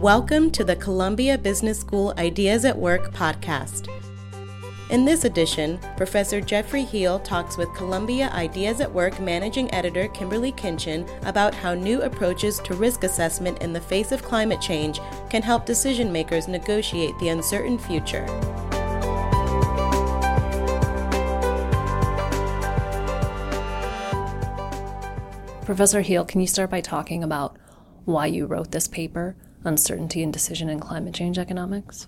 Welcome 0.00 0.50
to 0.52 0.64
the 0.64 0.76
Columbia 0.76 1.36
Business 1.36 1.78
School 1.78 2.14
Ideas 2.16 2.64
at 2.64 2.78
Work 2.78 3.12
podcast. 3.12 3.88
In 4.88 5.04
this 5.04 5.24
edition, 5.24 5.78
Professor 5.98 6.40
Geoffrey 6.40 6.84
Heal 6.84 7.18
talks 7.18 7.58
with 7.58 7.74
Columbia 7.74 8.30
Ideas 8.32 8.80
at 8.80 8.90
Work 8.90 9.20
managing 9.20 9.72
editor 9.74 10.08
Kimberly 10.08 10.52
Kinchin 10.52 11.06
about 11.26 11.54
how 11.54 11.74
new 11.74 12.02
approaches 12.02 12.58
to 12.60 12.74
risk 12.74 13.04
assessment 13.04 13.62
in 13.62 13.74
the 13.74 13.80
face 13.80 14.12
of 14.12 14.22
climate 14.22 14.62
change 14.62 14.98
can 15.28 15.42
help 15.42 15.66
decision 15.66 16.10
makers 16.10 16.48
negotiate 16.48 17.18
the 17.18 17.28
uncertain 17.28 17.78
future. 17.78 18.24
Professor 25.66 26.00
Heal, 26.00 26.24
can 26.24 26.40
you 26.40 26.46
start 26.46 26.70
by 26.70 26.80
talking 26.80 27.24
about 27.24 27.55
why 28.06 28.26
you 28.26 28.46
wrote 28.46 28.70
this 28.70 28.86
paper, 28.86 29.34
Uncertainty 29.64 30.22
and 30.22 30.32
Decision 30.32 30.68
in 30.70 30.78
Climate 30.78 31.12
Change 31.12 31.38
Economics? 31.38 32.06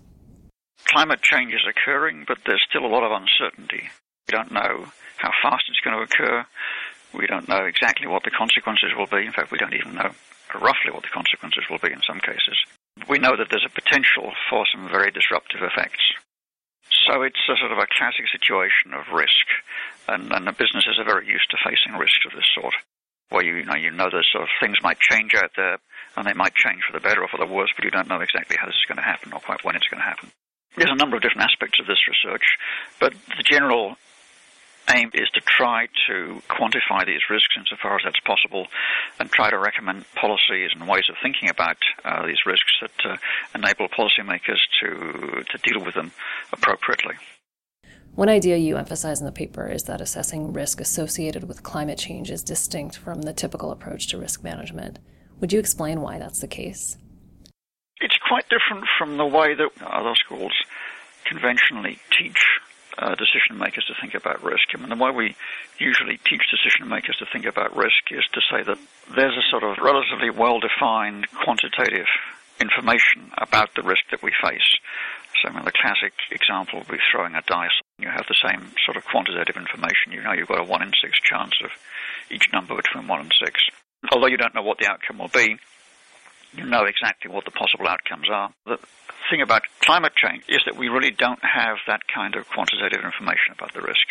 Climate 0.87 1.21
change 1.21 1.53
is 1.53 1.67
occurring, 1.69 2.25
but 2.27 2.39
there's 2.47 2.65
still 2.71 2.87
a 2.87 2.95
lot 2.95 3.03
of 3.03 3.11
uncertainty. 3.11 3.91
We 4.31 4.33
don't 4.33 4.53
know 4.53 4.87
how 5.19 5.31
fast 5.43 5.65
it's 5.69 5.83
going 5.83 5.99
to 5.99 6.07
occur. 6.07 6.47
We 7.13 7.27
don't 7.27 7.49
know 7.49 7.67
exactly 7.67 8.07
what 8.07 8.23
the 8.23 8.31
consequences 8.31 8.95
will 8.97 9.11
be. 9.11 9.27
In 9.27 9.33
fact, 9.33 9.51
we 9.51 9.59
don't 9.59 9.75
even 9.75 9.97
know 9.97 10.15
roughly 10.55 10.95
what 10.95 11.03
the 11.03 11.13
consequences 11.13 11.67
will 11.69 11.83
be 11.83 11.93
in 11.93 12.01
some 12.07 12.21
cases. 12.21 12.57
We 13.11 13.19
know 13.19 13.35
that 13.37 13.51
there's 13.51 13.67
a 13.67 13.75
potential 13.75 14.31
for 14.49 14.65
some 14.71 14.89
very 14.89 15.11
disruptive 15.11 15.67
effects. 15.67 16.15
So 17.11 17.23
it's 17.27 17.43
a 17.51 17.59
sort 17.59 17.75
of 17.75 17.83
a 17.83 17.91
classic 17.99 18.31
situation 18.31 18.95
of 18.95 19.11
risk, 19.13 19.47
and, 20.07 20.31
and 20.31 20.47
the 20.47 20.55
businesses 20.55 20.97
are 21.03 21.11
very 21.11 21.27
used 21.27 21.51
to 21.51 21.59
facing 21.59 21.99
risks 21.99 22.23
of 22.25 22.39
this 22.39 22.49
sort 22.55 22.75
where 23.31 23.45
you, 23.45 23.57
you 23.57 23.65
know 23.65 23.77
you 23.77 23.91
know 23.91 24.09
there's 24.11 24.29
sort 24.33 24.45
of 24.45 24.49
things 24.61 24.77
might 24.83 24.99
change 25.01 25.35
out 25.35 25.51
there, 25.57 25.79
and 26.19 26.27
they 26.27 26.35
might 26.35 26.55
change 26.55 26.83
for 26.87 26.93
the 26.93 27.01
better 27.01 27.23
or 27.23 27.29
for 27.29 27.39
the 27.39 27.47
worse, 27.47 27.71
but 27.77 27.85
you 27.85 27.91
don't 27.91 28.09
know 28.09 28.21
exactly 28.21 28.57
how 28.59 28.67
this 28.67 28.75
is 28.75 28.89
going 28.89 28.99
to 28.99 29.07
happen 29.07 29.33
or 29.33 29.41
quite 29.41 29.65
when 29.65 29.77
it's 29.77 29.87
going 29.87 30.03
to 30.03 30.09
happen. 30.09 30.31
There's 30.77 30.91
a 30.91 30.99
number 30.99 31.17
of 31.17 31.23
different 31.23 31.49
aspects 31.49 31.79
of 31.81 31.87
this 31.87 32.03
research, 32.11 32.43
but 33.01 33.15
the 33.37 33.45
general 33.47 33.97
aim 34.91 35.11
is 35.15 35.29
to 35.35 35.41
try 35.41 35.87
to 36.09 36.43
quantify 36.49 37.07
these 37.07 37.21
risks 37.31 37.55
insofar 37.57 37.97
as 37.97 38.03
that's 38.05 38.21
possible 38.21 38.67
and 39.21 39.31
try 39.31 39.51
to 39.51 39.59
recommend 39.59 40.05
policies 40.15 40.71
and 40.75 40.89
ways 40.89 41.05
of 41.09 41.17
thinking 41.23 41.51
about 41.51 41.77
uh, 42.05 42.27
these 42.27 42.43
risks 42.47 42.73
that 42.81 42.99
uh, 43.05 43.17
enable 43.55 43.87
policymakers 43.89 44.59
to, 44.81 45.45
to 45.45 45.59
deal 45.63 45.85
with 45.85 45.95
them 45.95 46.11
appropriately. 46.53 47.15
One 48.15 48.29
idea 48.29 48.57
you 48.57 48.77
emphasize 48.77 49.21
in 49.21 49.27
the 49.27 49.33
paper 49.33 49.69
is 49.69 49.85
that 49.85 50.01
assessing 50.01 50.53
risk 50.53 50.81
associated 50.81 51.47
with 51.47 51.63
climate 51.63 51.99
change 51.99 52.31
is 52.31 52.43
distinct 52.43 52.97
from 52.97 53.23
the 53.23 53.33
typical 53.33 53.71
approach 53.71 54.09
to 54.09 54.19
risk 54.19 54.43
management. 54.43 54.99
Would 55.41 55.53
you 55.53 55.59
explain 55.59 56.01
why 56.01 56.19
that's 56.19 56.41
the 56.41 56.49
case? 56.49 56.97
It's 58.01 58.19
quite 58.29 58.49
different 58.49 58.87
from 58.99 59.17
the 59.17 59.27
way 59.27 59.55
that 59.55 59.71
other 59.83 60.15
schools 60.25 60.53
conventionally 61.25 61.99
teach 62.19 62.39
uh, 62.99 63.15
decision 63.15 63.59
makers 63.59 63.85
to 63.87 63.95
think 64.01 64.15
about 64.15 64.43
risk. 64.43 64.75
I 64.75 64.79
mean, 64.79 64.89
the 64.89 64.97
way 64.97 65.11
we 65.11 65.37
usually 65.79 66.19
teach 66.19 66.43
decision 66.51 66.89
makers 66.89 67.17
to 67.19 67.27
think 67.33 67.47
about 67.47 67.77
risk 67.77 68.11
is 68.11 68.25
to 68.35 68.41
say 68.51 68.63
that 68.67 68.79
there's 69.15 69.37
a 69.37 69.51
sort 69.51 69.63
of 69.63 69.79
relatively 69.79 70.31
well 70.31 70.59
defined 70.59 71.31
quantitative 71.31 72.11
information 72.61 73.31
about 73.39 73.75
the 73.75 73.83
risk 73.83 74.03
that 74.11 74.23
we 74.23 74.33
face. 74.43 74.67
So, 75.39 75.51
I 75.51 75.55
mean, 75.55 75.65
the 75.65 75.73
classic 75.73 76.13
example 76.33 76.81
would 76.81 76.91
be 76.91 76.99
throwing 77.13 77.37
a 77.37 77.43
dice. 77.47 77.75
You 77.99 78.09
have 78.09 78.27
the 78.27 78.39
same 78.43 78.75
sort 78.85 78.97
of 78.97 79.05
quantitative 79.05 79.57
information. 79.57 80.11
You 80.11 80.23
know 80.23 80.33
you've 80.33 80.51
got 80.51 80.61
a 80.61 80.67
1 80.67 80.83
in 80.83 80.91
6 80.91 81.21
chance 81.23 81.55
of 81.63 81.71
each 82.31 82.51
number 82.53 82.75
between 82.75 83.07
1 83.07 83.21
and 83.21 83.33
6. 83.45 83.63
Although 84.13 84.29
you 84.29 84.37
don't 84.37 84.55
know 84.55 84.63
what 84.63 84.79
the 84.79 84.89
outcome 84.91 85.19
will 85.19 85.29
be, 85.29 85.59
you 86.53 86.65
know 86.65 86.85
exactly 86.85 87.31
what 87.31 87.45
the 87.45 87.51
possible 87.51 87.87
outcomes 87.89 88.29
are. 88.31 88.51
The 88.65 88.79
thing 89.31 89.43
about 89.43 89.63
climate 89.81 90.15
change 90.17 90.45
is 90.49 90.63
that 90.67 90.77
we 90.77 90.89
really 90.89 91.11
don't 91.11 91.43
have 91.43 91.77
that 91.87 92.03
kind 92.13 92.35
of 92.37 92.49
quantitative 92.49 93.05
information 93.05 93.53
about 93.57 93.75
the 93.75 93.83
risk. 93.83 94.07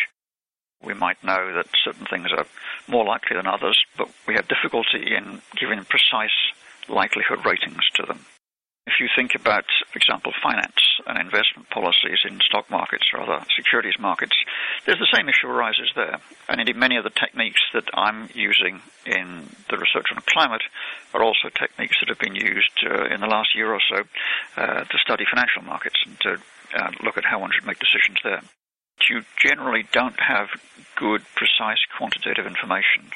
We 0.82 0.94
might 0.94 1.22
know 1.24 1.54
that 1.54 1.66
certain 1.84 2.06
things 2.06 2.28
are 2.36 2.46
more 2.86 3.04
likely 3.04 3.36
than 3.36 3.46
others, 3.48 3.78
but 3.96 4.08
we 4.28 4.34
have 4.34 4.46
difficulty 4.46 5.14
in 5.16 5.42
giving 5.56 5.84
precise 5.84 6.36
likelihood 6.88 7.44
ratings 7.44 7.82
to 7.94 8.04
them. 8.06 8.24
If 8.88 8.96
you 9.00 9.08
think 9.14 9.34
about, 9.34 9.68
for 9.92 9.98
example, 10.00 10.32
finance 10.42 10.80
and 11.06 11.20
investment 11.20 11.68
policies 11.68 12.24
in 12.24 12.40
stock 12.40 12.70
markets 12.70 13.04
or 13.12 13.20
other 13.20 13.44
securities 13.54 14.00
markets, 14.00 14.32
there's 14.86 14.98
the 14.98 15.12
same 15.12 15.28
issue 15.28 15.46
arises 15.46 15.92
there. 15.94 16.16
And 16.48 16.58
indeed, 16.58 16.76
many 16.76 16.96
of 16.96 17.04
the 17.04 17.12
techniques 17.12 17.60
that 17.74 17.84
I'm 17.92 18.30
using 18.32 18.80
in 19.04 19.44
the 19.68 19.76
research 19.76 20.08
on 20.08 20.24
climate 20.24 20.64
are 21.12 21.22
also 21.22 21.52
techniques 21.52 22.00
that 22.00 22.08
have 22.08 22.18
been 22.18 22.34
used 22.34 22.72
uh, 22.80 23.12
in 23.12 23.20
the 23.20 23.28
last 23.28 23.52
year 23.54 23.74
or 23.74 23.80
so 23.92 24.08
uh, 24.56 24.84
to 24.84 24.96
study 25.04 25.24
financial 25.28 25.62
markets 25.68 26.00
and 26.06 26.16
to 26.20 26.32
uh, 26.72 26.90
look 27.04 27.18
at 27.18 27.28
how 27.28 27.40
one 27.40 27.52
should 27.52 27.66
make 27.68 27.78
decisions 27.78 28.16
there. 28.24 28.40
You 29.10 29.20
generally 29.36 29.84
don't 29.92 30.18
have 30.18 30.48
good, 30.96 31.22
precise 31.36 31.80
quantitative 31.96 32.46
information 32.46 33.12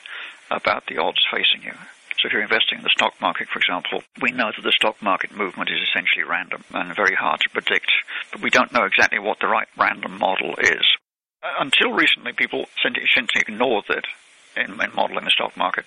about 0.50 0.84
the 0.86 0.98
odds 0.98 1.24
facing 1.32 1.64
you. 1.64 1.74
So 2.22 2.28
if 2.28 2.32
you're 2.32 2.42
investing 2.46 2.78
in 2.78 2.84
the 2.84 2.94
stock 2.94 3.20
market, 3.20 3.48
for 3.48 3.58
example, 3.58 4.00
we 4.22 4.30
know 4.30 4.52
that 4.54 4.62
the 4.62 4.70
stock 4.78 5.02
market 5.02 5.34
movement 5.34 5.70
is 5.74 5.82
essentially 5.82 6.22
random 6.22 6.62
and 6.70 6.94
very 6.94 7.16
hard 7.16 7.40
to 7.40 7.50
predict, 7.50 7.90
but 8.30 8.40
we 8.40 8.48
don't 8.48 8.72
know 8.72 8.84
exactly 8.84 9.18
what 9.18 9.40
the 9.40 9.48
right 9.48 9.66
random 9.76 10.18
model 10.18 10.54
is. 10.62 10.86
Uh, 11.42 11.50
until 11.58 11.90
recently, 11.90 12.32
people 12.32 12.66
essentially 12.78 13.42
ignored 13.42 13.86
that 13.88 14.04
in, 14.54 14.70
in 14.70 14.94
modeling 14.94 15.24
the 15.24 15.34
stock 15.34 15.56
market 15.56 15.84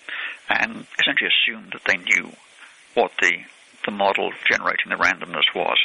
and 0.49 0.85
essentially 0.99 1.31
assumed 1.31 1.71
that 1.71 1.87
they 1.87 2.03
knew 2.03 2.35
what 2.95 3.11
the 3.21 3.39
the 3.85 3.93
model 3.93 4.33
generating 4.49 4.89
the 4.89 4.97
randomness 4.97 5.45
was. 5.53 5.77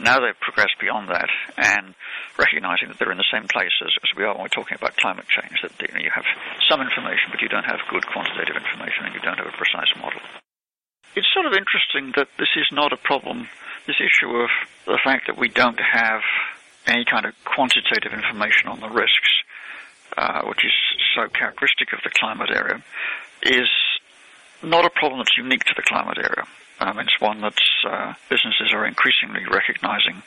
Now 0.00 0.18
they've 0.18 0.38
progressed 0.40 0.80
beyond 0.80 1.12
that 1.12 1.28
and 1.56 1.94
recognizing 2.40 2.88
that 2.88 2.98
they're 2.98 3.12
in 3.12 3.20
the 3.20 3.32
same 3.32 3.46
place 3.46 3.72
as, 3.84 3.92
as 4.00 4.10
we 4.16 4.24
are 4.24 4.32
when 4.34 4.48
we're 4.48 4.56
talking 4.56 4.80
about 4.80 4.96
climate 4.96 5.28
change, 5.28 5.60
that 5.62 5.76
you, 5.78 5.92
know, 5.92 6.00
you 6.00 6.10
have 6.10 6.26
some 6.66 6.80
information, 6.80 7.30
but 7.30 7.44
you 7.44 7.48
don't 7.52 7.68
have 7.68 7.78
good 7.92 8.04
quantitative 8.08 8.56
information 8.56 9.06
and 9.06 9.14
you 9.14 9.20
don't 9.20 9.38
have 9.38 9.46
a 9.46 9.56
precise 9.60 9.92
model. 10.00 10.20
It's 11.14 11.30
sort 11.44 11.52
of 11.52 11.60
interesting 11.60 12.12
that 12.16 12.28
this 12.38 12.48
is 12.56 12.66
not 12.72 12.92
a 12.92 12.96
problem, 12.96 13.48
this 13.86 14.00
issue 14.00 14.32
of 14.32 14.48
the 14.86 14.98
fact 15.04 15.26
that 15.26 15.36
we 15.36 15.48
don't 15.48 15.78
have 15.78 16.22
any 16.86 17.04
kind 17.04 17.26
of 17.26 17.34
quantitative 17.44 18.12
information 18.12 18.68
on 18.68 18.80
the 18.80 18.88
risks, 18.88 19.32
uh, 20.16 20.40
which 20.48 20.64
is 20.64 20.72
so 21.14 21.28
characteristic 21.28 21.92
of 21.92 22.00
the 22.02 22.10
climate 22.16 22.48
area, 22.48 22.82
is 23.42 23.68
not 24.62 24.86
a 24.86 24.90
problem 24.90 25.20
that's 25.20 25.36
unique 25.36 25.64
to 25.64 25.74
the 25.76 25.82
climate 25.82 26.16
area. 26.16 26.48
Um, 26.80 26.98
it's 26.98 27.20
one 27.20 27.42
that 27.42 27.58
uh, 27.86 28.14
businesses 28.30 28.72
are 28.72 28.86
increasingly 28.86 29.44
recognizing 29.44 30.22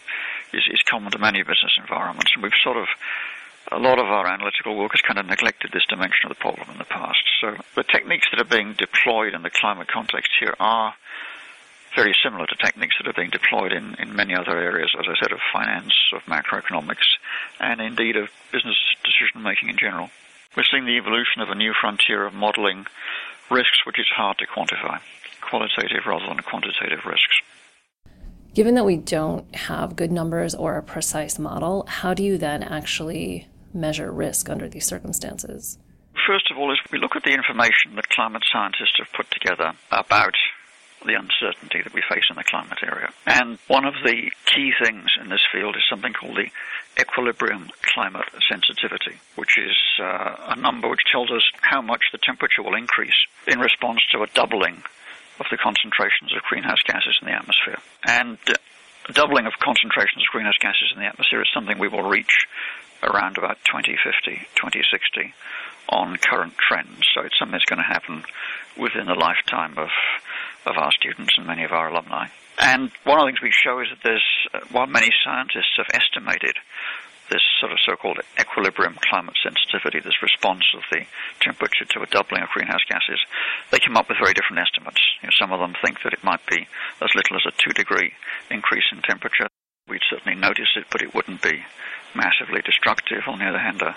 is, 0.53 0.63
is 0.69 0.81
common 0.87 1.11
to 1.11 1.19
many 1.19 1.41
business 1.41 1.73
environments. 1.81 2.29
And 2.35 2.43
we've 2.43 2.61
sort 2.63 2.77
of, 2.77 2.85
a 3.71 3.79
lot 3.79 3.99
of 3.99 4.05
our 4.05 4.27
analytical 4.27 4.77
work 4.77 4.91
has 4.91 5.01
kind 5.01 5.19
of 5.19 5.25
neglected 5.25 5.71
this 5.73 5.85
dimension 5.89 6.25
of 6.25 6.29
the 6.29 6.41
problem 6.41 6.69
in 6.71 6.77
the 6.77 6.85
past. 6.85 7.23
So 7.41 7.55
the 7.75 7.83
techniques 7.83 8.27
that 8.31 8.39
are 8.39 8.47
being 8.47 8.73
deployed 8.73 9.33
in 9.33 9.43
the 9.43 9.49
climate 9.49 9.87
context 9.87 10.31
here 10.39 10.55
are 10.59 10.93
very 11.95 12.15
similar 12.23 12.45
to 12.45 12.55
techniques 12.55 12.95
that 12.99 13.09
are 13.09 13.17
being 13.17 13.31
deployed 13.31 13.73
in, 13.73 13.95
in 13.95 14.15
many 14.15 14.35
other 14.35 14.57
areas, 14.57 14.91
as 14.97 15.05
I 15.09 15.15
said, 15.21 15.31
of 15.31 15.39
finance, 15.51 15.93
of 16.13 16.21
macroeconomics, 16.23 17.07
and 17.59 17.81
indeed 17.81 18.15
of 18.15 18.29
business 18.51 18.77
decision 19.03 19.43
making 19.43 19.69
in 19.69 19.77
general. 19.77 20.09
We're 20.55 20.67
seeing 20.69 20.85
the 20.85 20.97
evolution 20.97 21.41
of 21.41 21.49
a 21.49 21.55
new 21.55 21.73
frontier 21.79 22.25
of 22.25 22.33
modeling 22.33 22.85
risks 23.49 23.85
which 23.85 23.99
is 23.99 24.07
hard 24.15 24.37
to 24.37 24.45
quantify 24.45 24.99
qualitative 25.41 26.05
rather 26.05 26.25
than 26.27 26.39
quantitative 26.39 27.05
risks. 27.05 27.41
Given 28.53 28.75
that 28.75 28.85
we 28.85 28.97
don't 28.97 29.53
have 29.55 29.95
good 29.95 30.11
numbers 30.11 30.55
or 30.55 30.77
a 30.77 30.83
precise 30.83 31.37
model, 31.37 31.85
how 31.87 32.13
do 32.13 32.23
you 32.23 32.37
then 32.37 32.63
actually 32.63 33.47
measure 33.77 34.11
risk 34.11 34.49
under 34.49 34.67
these 34.67 34.85
circumstances? 34.85 35.77
First 36.27 36.51
of 36.51 36.57
all, 36.57 36.71
is 36.71 36.79
we 36.91 36.99
look 36.99 37.15
at 37.15 37.23
the 37.23 37.33
information 37.33 37.95
that 37.95 38.09
climate 38.09 38.43
scientists 38.51 38.97
have 38.97 39.13
put 39.13 39.31
together 39.31 39.73
about 39.91 40.35
the 41.05 41.13
uncertainty 41.13 41.81
that 41.83 41.93
we 41.93 42.01
face 42.09 42.25
in 42.29 42.35
the 42.35 42.43
climate 42.43 42.79
area. 42.81 43.09
And 43.25 43.59
one 43.67 43.85
of 43.85 43.93
the 44.03 44.31
key 44.45 44.73
things 44.83 45.05
in 45.21 45.29
this 45.29 45.45
field 45.53 45.75
is 45.75 45.83
something 45.89 46.11
called 46.13 46.35
the 46.35 46.49
equilibrium 46.99 47.69
climate 47.93 48.25
sensitivity, 48.49 49.21
which 49.35 49.57
is 49.57 49.77
uh, 50.01 50.53
a 50.53 50.59
number 50.59 50.89
which 50.89 51.05
tells 51.11 51.31
us 51.31 51.43
how 51.61 51.81
much 51.81 52.01
the 52.11 52.17
temperature 52.17 52.63
will 52.63 52.75
increase 52.75 53.17
in 53.47 53.59
response 53.59 54.01
to 54.11 54.23
a 54.23 54.27
doubling 54.33 54.81
of 55.39 55.45
the 55.51 55.57
concentrations 55.57 56.33
of 56.35 56.41
greenhouse 56.49 56.81
gases 56.85 57.15
in 57.21 57.27
the 57.27 57.37
atmosphere. 57.37 57.77
And 58.07 58.37
a 59.07 59.13
doubling 59.13 59.45
of 59.45 59.53
concentrations 59.61 60.25
of 60.25 60.33
greenhouse 60.33 60.57
gases 60.59 60.91
in 60.95 60.99
the 60.99 61.07
atmosphere 61.07 61.41
is 61.41 61.49
something 61.53 61.77
we 61.77 61.87
will 61.87 62.09
reach 62.09 62.33
around 63.03 63.37
about 63.37 63.57
2050, 63.65 64.47
2060 64.55 65.33
on 65.89 66.17
current 66.17 66.53
trends. 66.57 66.99
So 67.15 67.21
it's 67.23 67.37
something 67.39 67.53
that's 67.53 67.69
going 67.69 67.81
to 67.81 67.87
happen 67.87 68.23
within 68.77 69.07
the 69.07 69.15
lifetime 69.15 69.77
of, 69.77 69.89
of 70.65 70.75
our 70.77 70.91
students 70.91 71.33
and 71.37 71.47
many 71.47 71.63
of 71.63 71.71
our 71.71 71.89
alumni. 71.89 72.27
And 72.59 72.91
one 73.05 73.19
of 73.19 73.25
the 73.25 73.31
things 73.31 73.41
we 73.41 73.53
show 73.53 73.79
is 73.79 73.87
that 73.93 74.01
there's, 74.03 74.25
uh, 74.53 74.65
while 74.71 74.87
many 74.87 75.09
scientists 75.23 75.77
have 75.77 75.93
estimated 75.93 76.57
this 77.29 77.43
sort 77.59 77.71
of 77.71 77.77
so-called 77.85 78.19
equilibrium 78.39 78.95
climate 79.03 79.35
sensitivity, 79.43 79.99
this 79.99 80.23
response 80.23 80.63
of 80.73 80.81
the 80.91 81.03
temperature 81.43 81.85
to 81.85 82.01
a 82.01 82.07
doubling 82.07 82.41
of 82.41 82.49
greenhouse 82.49 82.83
gases, 82.89 83.19
they 83.69 83.79
come 83.79 83.97
up 83.97 84.07
with 84.07 84.17
very 84.17 84.33
different 84.33 84.63
estimates. 84.63 85.01
You 85.21 85.27
know, 85.27 85.35
some 85.37 85.51
of 85.51 85.59
them 85.59 85.75
think 85.83 85.99
that 86.03 86.13
it 86.15 86.23
might 86.23 86.43
be 86.47 86.65
as 87.03 87.11
little 87.15 87.35
as 87.35 87.45
a 87.45 87.53
two 87.59 87.75
degree 87.75 88.13
increase 88.49 88.87
in 88.91 89.03
temperature. 89.03 89.47
We'd 89.87 90.03
certainly 90.09 90.35
notice 90.39 90.75
it, 90.75 90.85
but 90.91 91.01
it 91.01 91.15
wouldn't 91.15 91.41
be 91.41 91.63
massively 92.15 92.61
destructive. 92.61 93.23
On 93.27 93.39
the 93.39 93.47
other 93.47 93.59
hand, 93.59 93.81
a 93.81 93.95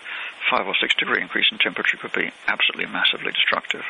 five 0.51 0.67
or 0.67 0.75
six 0.81 0.95
degree 0.95 1.21
increase 1.21 1.51
in 1.51 1.59
temperature 1.59 1.99
could 1.99 2.13
be 2.13 2.31
absolutely 2.47 2.87
massively 2.93 3.33
destructive. 3.33 3.83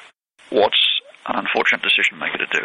What's 0.50 0.80
an 1.28 1.36
unfortunate 1.36 1.84
decision 1.84 2.16
maker 2.16 2.40
to 2.40 2.48
do, 2.48 2.64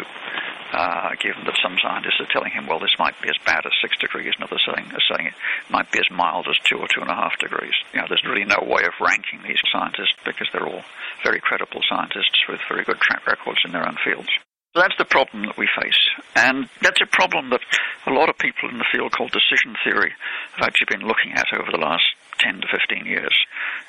uh, 0.72 1.12
given 1.20 1.44
that 1.44 1.60
some 1.60 1.76
scientists 1.76 2.20
are 2.20 2.32
telling 2.32 2.50
him, 2.50 2.66
well, 2.66 2.80
this 2.80 2.96
might 2.98 3.14
be 3.20 3.28
as 3.28 3.36
bad 3.44 3.66
as 3.66 3.72
six 3.84 3.96
degrees, 4.00 4.32
and 4.34 4.44
others 4.48 4.64
saying, 4.64 4.88
are 4.88 5.08
saying 5.12 5.28
it 5.28 5.38
might 5.68 5.90
be 5.92 6.00
as 6.00 6.08
mild 6.10 6.48
as 6.48 6.56
two 6.64 6.80
or 6.80 6.88
two 6.88 7.04
and 7.04 7.12
a 7.12 7.14
half 7.14 7.36
degrees. 7.38 7.76
You 7.92 8.00
know, 8.00 8.08
there's 8.08 8.24
really 8.24 8.48
no 8.48 8.64
way 8.64 8.88
of 8.88 8.96
ranking 8.98 9.44
these 9.44 9.60
scientists 9.68 10.16
because 10.24 10.48
they're 10.52 10.66
all 10.66 10.84
very 11.22 11.40
credible 11.40 11.84
scientists 11.84 12.40
with 12.48 12.60
very 12.68 12.84
good 12.84 13.00
track 13.00 13.26
records 13.26 13.60
in 13.64 13.72
their 13.72 13.86
own 13.86 14.00
fields. 14.00 14.32
That's 14.76 14.94
the 15.00 15.08
problem 15.08 15.48
that 15.48 15.56
we 15.56 15.64
face. 15.72 15.96
And 16.36 16.68
that's 16.84 17.00
a 17.00 17.08
problem 17.08 17.48
that 17.48 17.64
a 18.04 18.12
lot 18.12 18.28
of 18.28 18.36
people 18.36 18.68
in 18.68 18.76
the 18.76 18.84
field 18.92 19.16
called 19.16 19.32
decision 19.32 19.72
theory 19.80 20.12
have 20.52 20.68
actually 20.68 20.92
been 20.92 21.08
looking 21.08 21.32
at 21.32 21.48
over 21.56 21.72
the 21.72 21.80
last 21.80 22.04
10 22.44 22.60
to 22.60 22.68
15 22.68 23.08
years. 23.08 23.32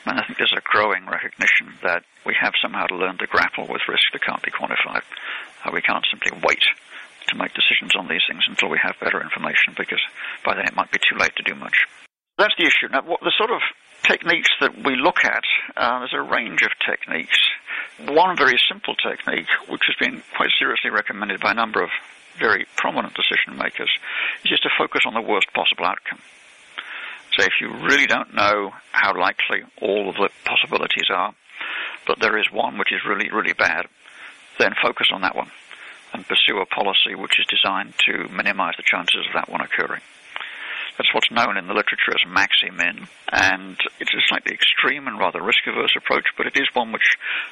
And 0.07 0.15
I 0.15 0.23
think 0.23 0.39
there's 0.39 0.55
a 0.55 0.63
growing 0.63 1.03
recognition 1.03 1.75
that 1.83 2.07
we 2.25 2.39
have 2.39 2.55
somehow 2.63 2.87
to 2.87 2.95
learn 2.95 3.19
to 3.19 3.27
grapple 3.27 3.67
with 3.67 3.83
risk 3.91 4.07
that 4.15 4.23
can't 4.23 4.41
be 4.41 4.55
quantified. 4.55 5.03
Uh, 5.59 5.75
we 5.75 5.83
can't 5.83 6.07
simply 6.07 6.31
wait 6.39 6.63
to 7.27 7.35
make 7.35 7.51
decisions 7.51 7.91
on 7.99 8.07
these 8.07 8.23
things 8.23 8.47
until 8.47 8.71
we 8.71 8.79
have 8.79 8.95
better 9.03 9.19
information 9.19 9.75
because 9.75 9.99
by 10.47 10.55
then 10.55 10.71
it 10.71 10.75
might 10.79 10.91
be 10.95 11.03
too 11.03 11.19
late 11.19 11.35
to 11.35 11.43
do 11.43 11.55
much. 11.59 11.75
That's 12.39 12.55
the 12.55 12.63
issue. 12.63 12.87
Now, 12.87 13.03
what 13.03 13.19
the 13.19 13.35
sort 13.35 13.51
of 13.51 13.59
techniques 14.07 14.49
that 14.61 14.71
we 14.71 14.95
look 14.95 15.19
at, 15.25 15.43
uh, 15.75 15.99
there's 15.99 16.15
a 16.15 16.23
range 16.23 16.61
of 16.63 16.71
techniques. 16.87 17.35
One 18.05 18.37
very 18.37 18.57
simple 18.69 18.93
technique, 18.95 19.47
which 19.67 19.81
has 19.87 19.95
been 19.99 20.21
quite 20.35 20.49
seriously 20.59 20.91
recommended 20.91 21.39
by 21.41 21.51
a 21.51 21.55
number 21.55 21.81
of 21.81 21.89
very 22.39 22.67
prominent 22.75 23.15
decision 23.15 23.57
makers, 23.57 23.89
is 24.43 24.51
just 24.51 24.63
to 24.63 24.69
focus 24.77 25.01
on 25.07 25.15
the 25.15 25.21
worst 25.21 25.47
possible 25.53 25.85
outcome. 25.85 26.19
So 27.35 27.43
if 27.43 27.53
you 27.59 27.69
really 27.73 28.05
don't 28.05 28.35
know 28.35 28.71
how 28.91 29.19
likely 29.19 29.63
all 29.81 30.09
of 30.09 30.15
the 30.15 30.29
possibilities 30.45 31.09
are, 31.09 31.33
but 32.05 32.19
there 32.19 32.37
is 32.37 32.51
one 32.51 32.77
which 32.77 32.93
is 32.93 33.01
really, 33.07 33.29
really 33.31 33.53
bad, 33.53 33.87
then 34.59 34.73
focus 34.81 35.07
on 35.11 35.21
that 35.21 35.35
one 35.35 35.49
and 36.13 36.25
pursue 36.27 36.59
a 36.59 36.65
policy 36.65 37.15
which 37.15 37.39
is 37.39 37.45
designed 37.45 37.93
to 38.05 38.29
minimize 38.29 38.75
the 38.77 38.83
chances 38.83 39.25
of 39.27 39.33
that 39.33 39.49
one 39.49 39.61
occurring. 39.61 40.01
That's 40.97 41.13
what's 41.13 41.29
known 41.29 41.57
in 41.57 41.67
the 41.69 41.77
literature 41.77 42.17
as 42.17 42.25
maxi-min, 42.25 43.05
and 43.31 43.77
it's 44.01 44.13
a 44.17 44.27
slightly 44.27 44.53
extreme 44.53 45.05
and 45.05 45.19
rather 45.19 45.41
risk-averse 45.41 45.93
approach, 45.95 46.25
but 46.35 46.47
it 46.47 46.57
is 46.57 46.73
one 46.73 46.91
which, 46.91 47.05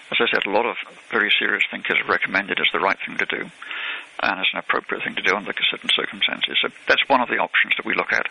as 0.10 0.18
I 0.18 0.26
said, 0.34 0.50
a 0.50 0.56
lot 0.56 0.66
of 0.66 0.76
very 1.14 1.30
serious 1.38 1.62
thinkers 1.70 2.02
have 2.02 2.10
recommended 2.10 2.58
as 2.60 2.66
the 2.74 2.82
right 2.82 2.98
thing 3.06 3.18
to 3.18 3.30
do 3.30 3.46
and 3.46 4.40
as 4.42 4.50
an 4.54 4.60
appropriate 4.60 5.04
thing 5.06 5.16
to 5.16 5.22
do 5.22 5.36
under 5.36 5.54
certain 5.70 5.90
circumstances. 5.94 6.58
So 6.62 6.70
that's 6.88 7.06
one 7.08 7.22
of 7.22 7.30
the 7.30 7.38
options 7.38 7.78
that 7.78 7.86
we 7.86 7.94
look 7.94 8.12
at 8.12 8.26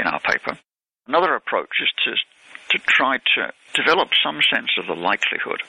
in 0.00 0.06
our 0.06 0.20
paper. 0.20 0.58
Another 1.06 1.34
approach 1.34 1.72
is 1.78 1.90
to, 2.04 2.12
to 2.74 2.84
try 2.86 3.18
to 3.38 3.52
develop 3.74 4.10
some 4.24 4.40
sense 4.52 4.74
of 4.78 4.86
the 4.86 4.98
likelihood 4.98 5.62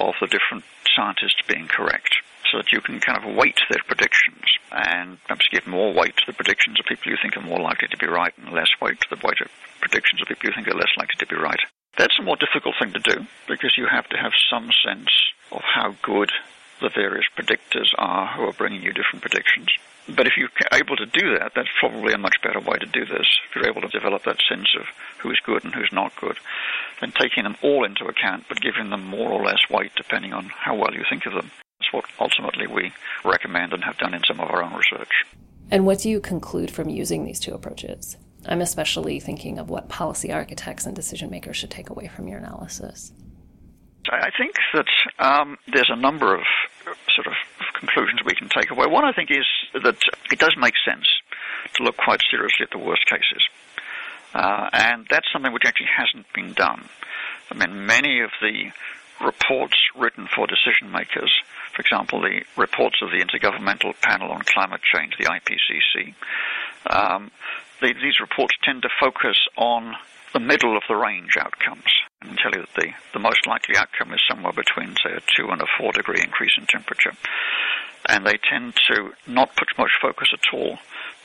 of 0.00 0.14
the 0.20 0.28
different 0.28 0.64
scientists 0.94 1.40
being 1.48 1.66
correct 1.66 2.12
so 2.50 2.58
that 2.58 2.72
you 2.72 2.80
can 2.80 3.00
kind 3.00 3.18
of 3.18 3.36
weight 3.36 3.58
their 3.70 3.82
predictions 3.86 4.44
and 4.72 5.18
perhaps 5.24 5.48
give 5.50 5.66
more 5.66 5.92
weight 5.92 6.16
to 6.16 6.26
the 6.26 6.32
predictions 6.32 6.78
of 6.80 6.86
people 6.86 7.10
you 7.10 7.18
think 7.20 7.36
are 7.36 7.44
more 7.44 7.60
likely 7.60 7.88
to 7.88 7.96
be 7.96 8.06
right 8.06 8.32
and 8.38 8.54
less 8.54 8.70
weight 8.80 9.00
to 9.00 9.10
the 9.10 9.20
weight 9.24 9.40
of 9.40 9.50
predictions 9.80 10.20
of 10.20 10.28
people 10.28 10.48
you 10.48 10.54
think 10.54 10.68
are 10.68 10.78
less 10.78 10.92
likely 10.96 11.18
to 11.18 11.26
be 11.26 11.36
right. 11.36 11.60
That's 11.96 12.18
a 12.20 12.22
more 12.22 12.36
difficult 12.36 12.74
thing 12.80 12.92
to 12.92 13.00
do 13.00 13.26
because 13.48 13.74
you 13.76 13.86
have 13.90 14.08
to 14.08 14.16
have 14.16 14.32
some 14.50 14.70
sense 14.84 15.10
of 15.50 15.62
how 15.62 15.96
good 16.02 16.30
the 16.80 16.90
various 16.94 17.26
predictors 17.36 17.90
are 17.98 18.36
who 18.36 18.44
are 18.44 18.52
bringing 18.52 18.82
you 18.82 18.92
different 18.92 19.22
predictions. 19.22 19.68
But 20.08 20.26
if 20.26 20.34
you're 20.38 20.48
able 20.72 20.96
to 20.96 21.06
do 21.06 21.36
that, 21.38 21.52
that's 21.54 21.68
probably 21.80 22.14
a 22.14 22.18
much 22.18 22.36
better 22.42 22.60
way 22.60 22.78
to 22.78 22.86
do 22.86 23.04
this. 23.04 23.26
If 23.48 23.56
you're 23.56 23.68
able 23.68 23.82
to 23.82 23.88
develop 23.88 24.24
that 24.24 24.40
sense 24.48 24.68
of 24.78 24.86
who's 25.18 25.40
good 25.44 25.64
and 25.64 25.74
who's 25.74 25.90
not 25.92 26.16
good, 26.16 26.38
then 27.00 27.12
taking 27.12 27.44
them 27.44 27.56
all 27.62 27.84
into 27.84 28.06
account, 28.06 28.44
but 28.48 28.60
giving 28.60 28.90
them 28.90 29.04
more 29.04 29.30
or 29.30 29.44
less 29.44 29.60
weight 29.70 29.92
depending 29.96 30.32
on 30.32 30.46
how 30.46 30.76
well 30.76 30.94
you 30.94 31.04
think 31.10 31.26
of 31.26 31.34
them. 31.34 31.50
That's 31.88 32.04
what 32.04 32.04
ultimately 32.20 32.66
we 32.66 32.92
recommend 33.24 33.72
and 33.72 33.84
have 33.84 33.98
done 33.98 34.14
in 34.14 34.22
some 34.26 34.40
of 34.40 34.50
our 34.50 34.62
own 34.62 34.72
research. 34.72 35.10
And 35.70 35.86
what 35.86 35.98
do 36.00 36.08
you 36.08 36.20
conclude 36.20 36.70
from 36.70 36.88
using 36.88 37.24
these 37.24 37.40
two 37.40 37.54
approaches? 37.54 38.16
I'm 38.46 38.60
especially 38.60 39.20
thinking 39.20 39.58
of 39.58 39.68
what 39.68 39.88
policy 39.88 40.32
architects 40.32 40.86
and 40.86 40.94
decision 40.94 41.30
makers 41.30 41.56
should 41.56 41.70
take 41.70 41.90
away 41.90 42.08
from 42.08 42.28
your 42.28 42.38
analysis. 42.38 43.12
I 44.10 44.30
think 44.38 44.54
that 44.72 44.86
um, 45.18 45.58
there's 45.70 45.90
a 45.90 46.00
number 46.00 46.34
of 46.34 46.40
sort 47.14 47.26
of 47.26 47.34
conclusions 47.78 48.20
we 48.24 48.34
can 48.34 48.48
take 48.48 48.70
away. 48.70 48.86
One, 48.86 49.04
I 49.04 49.12
think, 49.12 49.30
is 49.30 49.44
that 49.74 49.98
it 50.32 50.38
does 50.38 50.56
make 50.58 50.74
sense 50.86 51.04
to 51.74 51.82
look 51.82 51.96
quite 51.96 52.20
seriously 52.30 52.64
at 52.64 52.70
the 52.70 52.78
worst 52.78 53.04
cases. 53.06 53.42
Uh, 54.34 54.70
and 54.72 55.06
that's 55.10 55.26
something 55.32 55.52
which 55.52 55.64
actually 55.66 55.88
hasn't 55.94 56.26
been 56.32 56.54
done. 56.54 56.88
I 57.50 57.54
mean, 57.54 57.86
many 57.86 58.20
of 58.20 58.30
the 58.40 58.70
reports 59.24 59.76
written 59.96 60.28
for 60.34 60.46
decision 60.46 60.92
makers, 60.92 61.32
for 61.78 61.86
example, 61.86 62.20
the 62.20 62.42
reports 62.56 62.98
of 63.06 63.14
the 63.14 63.22
Intergovernmental 63.22 63.94
Panel 64.02 64.32
on 64.32 64.42
Climate 64.42 64.80
Change, 64.82 65.14
the 65.14 65.30
IPCC, 65.30 66.10
um, 66.90 67.30
they, 67.80 67.92
these 67.92 68.18
reports 68.18 68.58
tend 68.64 68.82
to 68.82 68.88
focus 68.98 69.38
on 69.56 69.94
the 70.34 70.40
middle 70.40 70.76
of 70.76 70.82
the 70.88 70.96
range 70.96 71.38
outcomes 71.38 71.86
and 72.20 72.36
tell 72.36 72.50
you 72.50 72.66
that 72.66 72.74
the, 72.74 72.90
the 73.14 73.22
most 73.22 73.46
likely 73.46 73.76
outcome 73.78 74.12
is 74.12 74.18
somewhere 74.28 74.50
between, 74.50 74.90
say, 74.98 75.14
a 75.14 75.22
2 75.38 75.46
and 75.54 75.62
a 75.62 75.70
4 75.78 75.92
degree 75.92 76.18
increase 76.18 76.50
in 76.58 76.66
temperature. 76.66 77.14
And 78.08 78.26
they 78.26 78.42
tend 78.42 78.74
to 78.90 79.14
not 79.30 79.54
put 79.54 79.78
much 79.78 79.94
focus 80.02 80.34
at 80.34 80.50
all 80.52 80.78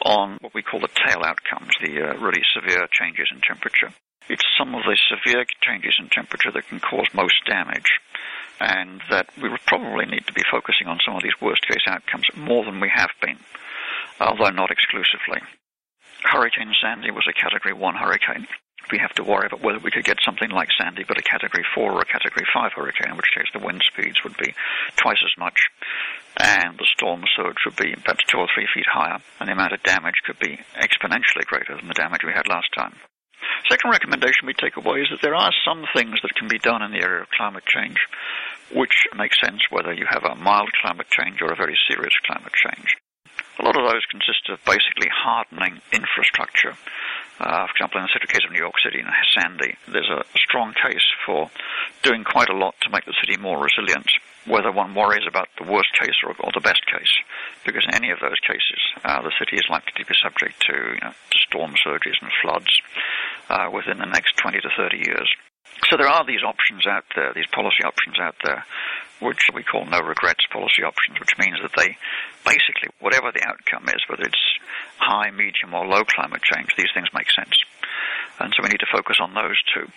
on 0.05 0.37
what 0.41 0.53
we 0.53 0.61
call 0.61 0.81
the 0.81 0.93
tail 0.93 1.25
outcomes, 1.25 1.73
the 1.81 1.97
uh, 1.97 2.13
really 2.21 2.45
severe 2.53 2.85
changes 2.93 3.33
in 3.33 3.41
temperature. 3.41 3.89
It's 4.29 4.45
some 4.53 4.75
of 4.75 4.85
the 4.85 4.97
severe 5.09 5.45
changes 5.65 5.97
in 5.97 6.09
temperature 6.13 6.51
that 6.53 6.69
can 6.69 6.79
cause 6.79 7.09
most 7.11 7.41
damage, 7.49 7.89
and 8.63 9.01
that 9.11 9.27
we 9.41 9.49
would 9.49 9.63
probably 9.67 10.05
need 10.05 10.25
to 10.27 10.33
be 10.33 10.43
focusing 10.49 10.87
on 10.87 10.99
some 11.03 11.15
of 11.15 11.23
these 11.23 11.35
worst 11.41 11.67
case 11.67 11.83
outcomes 11.87 12.25
more 12.35 12.63
than 12.63 12.79
we 12.79 12.89
have 12.93 13.11
been, 13.21 13.37
although 14.19 14.55
not 14.55 14.71
exclusively. 14.71 15.43
Hurricane 16.23 16.71
Sandy 16.81 17.11
was 17.11 17.27
a 17.27 17.35
Category 17.35 17.73
1 17.73 17.95
hurricane 17.95 18.47
we 18.91 18.99
have 18.99 19.13
to 19.15 19.23
worry 19.23 19.47
about 19.47 19.63
whether 19.63 19.79
we 19.79 19.91
could 19.91 20.03
get 20.03 20.19
something 20.25 20.49
like 20.49 20.67
Sandy, 20.75 21.03
but 21.07 21.17
a 21.17 21.23
Category 21.23 21.63
4 21.75 21.91
or 21.91 22.01
a 22.01 22.05
Category 22.05 22.45
5 22.51 22.73
hurricane, 22.75 23.11
in 23.11 23.17
which 23.17 23.31
case 23.35 23.47
the 23.53 23.63
wind 23.63 23.81
speeds 23.85 24.19
would 24.23 24.35
be 24.37 24.53
twice 24.97 25.21
as 25.23 25.37
much, 25.37 25.57
and 26.37 26.77
the 26.77 26.89
storm 26.91 27.23
surge 27.35 27.61
would 27.65 27.77
be 27.77 27.95
perhaps 28.03 28.25
two 28.27 28.39
or 28.39 28.47
three 28.53 28.67
feet 28.73 28.87
higher, 28.89 29.19
and 29.39 29.47
the 29.47 29.53
amount 29.53 29.73
of 29.73 29.83
damage 29.83 30.19
could 30.25 30.39
be 30.39 30.59
exponentially 30.75 31.45
greater 31.45 31.75
than 31.75 31.87
the 31.87 31.93
damage 31.93 32.23
we 32.25 32.33
had 32.35 32.47
last 32.47 32.67
time. 32.75 32.95
Second 33.69 33.91
recommendation 33.91 34.47
we 34.47 34.53
take 34.53 34.75
away 34.75 35.01
is 35.01 35.07
that 35.11 35.21
there 35.21 35.35
are 35.35 35.51
some 35.63 35.85
things 35.95 36.19
that 36.21 36.35
can 36.35 36.47
be 36.47 36.59
done 36.59 36.81
in 36.81 36.91
the 36.91 37.03
area 37.03 37.21
of 37.21 37.29
climate 37.31 37.65
change 37.65 37.97
which 38.71 39.07
makes 39.17 39.39
sense 39.43 39.61
whether 39.69 39.93
you 39.93 40.05
have 40.09 40.23
a 40.23 40.35
mild 40.35 40.69
climate 40.81 41.07
change 41.11 41.41
or 41.41 41.51
a 41.51 41.55
very 41.55 41.75
serious 41.89 42.13
climate 42.25 42.53
change. 42.53 42.95
A 43.59 43.65
lot 43.65 43.77
of 43.77 43.85
those 43.85 44.05
consist 44.09 44.49
of 44.49 44.63
basically 44.65 45.09
hardening 45.09 45.81
infrastructure 45.91 46.77
uh, 47.39 47.65
for 47.65 47.73
example, 47.73 47.99
in 47.99 48.05
the 48.05 48.27
case 48.31 48.45
of 48.45 48.51
New 48.51 48.61
York 48.61 48.77
City 48.85 49.01
and 49.01 49.09
Sandy, 49.33 49.75
there's 49.89 50.09
a 50.09 50.23
strong 50.37 50.73
case 50.77 51.03
for 51.25 51.49
doing 52.03 52.23
quite 52.23 52.49
a 52.49 52.55
lot 52.55 52.75
to 52.81 52.89
make 52.89 53.05
the 53.05 53.17
city 53.19 53.41
more 53.41 53.57
resilient, 53.57 54.05
whether 54.45 54.71
one 54.71 54.93
worries 54.93 55.25
about 55.27 55.49
the 55.57 55.65
worst 55.65 55.89
case 55.99 56.15
or, 56.23 56.37
or 56.39 56.51
the 56.53 56.61
best 56.61 56.85
case. 56.85 57.09
Because 57.65 57.83
in 57.89 57.95
any 57.95 58.11
of 58.11 58.19
those 58.21 58.39
cases, 58.45 58.79
uh, 59.03 59.21
the 59.23 59.33
city 59.39 59.57
is 59.57 59.65
likely 59.69 59.91
to 59.97 60.05
be 60.05 60.15
subject 60.21 60.61
to, 60.69 60.73
you 60.93 61.01
know, 61.01 61.11
to 61.11 61.37
storm 61.49 61.73
surges 61.83 62.15
and 62.21 62.31
floods 62.41 62.71
uh, 63.49 63.67
within 63.73 63.97
the 63.97 64.11
next 64.13 64.37
20 64.37 64.61
to 64.61 64.69
30 64.77 64.97
years. 64.97 65.29
So 65.89 65.97
there 65.97 66.07
are 66.07 66.25
these 66.25 66.43
options 66.43 66.87
out 66.87 67.03
there, 67.15 67.33
these 67.33 67.49
policy 67.51 67.83
options 67.83 68.17
out 68.19 68.35
there, 68.43 68.65
which 69.19 69.39
we 69.53 69.63
call 69.63 69.85
no 69.85 69.99
regrets 69.99 70.45
policy 70.51 70.83
options, 70.83 71.19
which 71.19 71.37
means 71.37 71.57
that 71.61 71.71
they 71.75 71.97
basically, 72.45 72.89
whatever 72.99 73.31
the 73.31 73.43
outcome 73.45 73.87
is, 73.89 74.01
whether 74.07 74.23
it's 74.23 74.43
high, 74.97 75.31
medium, 75.31 75.73
or 75.73 75.85
low 75.85 76.03
climate 76.03 76.41
change, 76.41 76.69
these 76.77 76.91
things 76.93 77.07
make 77.13 77.29
sense. 77.31 77.55
And 78.39 78.53
so 78.55 78.63
we 78.63 78.69
need 78.69 78.79
to 78.79 78.91
focus 78.91 79.17
on 79.21 79.33
those 79.33 79.59
too. 79.73 79.91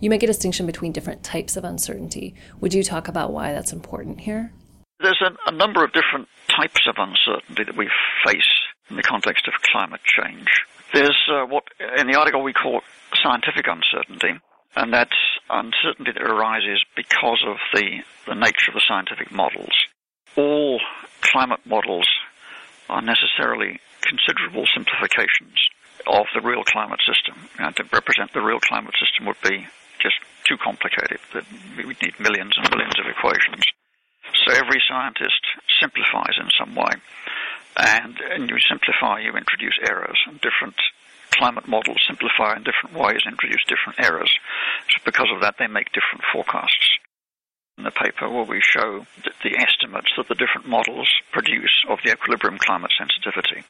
You 0.00 0.10
make 0.10 0.22
a 0.22 0.26
distinction 0.26 0.66
between 0.66 0.92
different 0.92 1.22
types 1.22 1.56
of 1.56 1.64
uncertainty. 1.64 2.34
Would 2.60 2.74
you 2.74 2.82
talk 2.82 3.08
about 3.08 3.32
why 3.32 3.52
that's 3.52 3.72
important 3.72 4.20
here? 4.20 4.52
There's 5.00 5.20
a, 5.22 5.50
a 5.50 5.52
number 5.52 5.84
of 5.84 5.92
different 5.92 6.28
types 6.48 6.86
of 6.86 6.96
uncertainty 6.98 7.64
that 7.64 7.76
we 7.76 7.88
face 8.24 8.52
in 8.90 8.96
the 8.96 9.02
context 9.02 9.48
of 9.48 9.54
climate 9.72 10.00
change. 10.04 10.48
There's 10.92 11.18
uh, 11.30 11.46
what 11.46 11.64
in 11.98 12.06
the 12.06 12.18
article 12.18 12.42
we 12.42 12.52
call 12.52 12.80
scientific 13.22 13.66
uncertainty, 13.66 14.40
and 14.76 14.92
that 14.92 15.08
uncertainty 15.48 16.12
that 16.12 16.22
arises 16.22 16.84
because 16.94 17.42
of 17.46 17.56
the, 17.72 18.04
the 18.26 18.34
nature 18.34 18.68
of 18.68 18.74
the 18.74 18.84
scientific 18.86 19.32
models. 19.32 19.72
All 20.36 20.80
climate 21.22 21.60
models 21.64 22.06
are 22.88 23.02
necessarily 23.02 23.80
considerable 24.02 24.64
simplifications. 24.74 25.56
of 26.06 26.26
the 26.36 26.44
real 26.44 26.62
climate 26.62 27.00
system. 27.02 27.48
Know, 27.58 27.72
to 27.72 27.84
represent 27.90 28.30
the 28.32 28.44
real 28.44 28.60
climate 28.60 28.94
system 29.00 29.26
would 29.26 29.40
be 29.42 29.66
just 29.98 30.14
too 30.44 30.56
complicated. 30.62 31.18
We 31.76 31.84
would 31.86 32.00
need 32.02 32.20
millions 32.20 32.54
and 32.54 32.68
millions 32.70 32.94
of 33.00 33.10
equations. 33.10 33.64
So 34.44 34.54
every 34.54 34.78
scientist 34.86 35.40
simplifies 35.80 36.36
in 36.38 36.48
some 36.54 36.76
way. 36.76 36.94
And, 37.78 38.14
and 38.20 38.48
you 38.48 38.56
simplify, 38.68 39.20
you 39.20 39.32
introduce 39.34 39.74
errors. 39.82 40.18
And 40.28 40.40
different 40.40 40.76
climate 41.38 41.68
models 41.68 42.02
simplify 42.06 42.56
in 42.56 42.64
different 42.64 42.96
ways, 42.96 43.20
and 43.24 43.34
introduce 43.34 43.64
different 43.68 44.00
errors. 44.00 44.32
So 44.90 45.02
because 45.04 45.28
of 45.34 45.42
that, 45.42 45.56
they 45.58 45.66
make 45.66 45.92
different 45.92 46.24
forecasts. 46.32 46.98
In 47.78 47.84
the 47.84 47.90
paper 47.90 48.28
where 48.28 48.48
we 48.48 48.60
show 48.64 49.04
the 49.44 49.56
estimates 49.56 50.08
that 50.16 50.28
the 50.28 50.34
different 50.34 50.66
models 50.66 51.12
produce 51.30 51.84
of 51.88 51.98
the 52.02 52.12
equilibrium 52.12 52.58
climate 52.58 52.92
sensitivity. 52.96 53.68